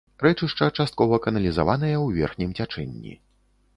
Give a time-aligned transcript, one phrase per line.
[0.27, 3.13] Рэчышча часткова каналізаванае ў верхнім цячэнні.